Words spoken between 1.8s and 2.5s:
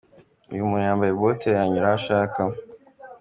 aho ashaka.